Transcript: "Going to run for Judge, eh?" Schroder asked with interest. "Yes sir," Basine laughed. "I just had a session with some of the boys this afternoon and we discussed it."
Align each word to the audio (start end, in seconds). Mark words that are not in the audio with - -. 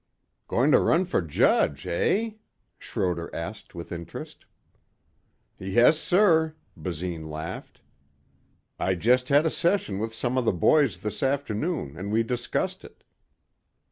"Going 0.47 0.71
to 0.71 0.79
run 0.79 1.05
for 1.05 1.21
Judge, 1.21 1.85
eh?" 1.85 2.31
Schroder 2.79 3.29
asked 3.35 3.75
with 3.75 3.91
interest. 3.91 4.45
"Yes 5.59 5.99
sir," 5.99 6.55
Basine 6.75 7.29
laughed. 7.29 7.81
"I 8.79 8.95
just 8.95 9.29
had 9.29 9.45
a 9.45 9.51
session 9.51 9.99
with 9.99 10.11
some 10.11 10.39
of 10.39 10.45
the 10.45 10.53
boys 10.53 10.97
this 10.97 11.21
afternoon 11.21 11.97
and 11.97 12.11
we 12.11 12.23
discussed 12.23 12.83
it." 12.83 13.03